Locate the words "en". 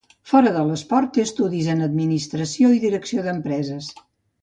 1.75-1.89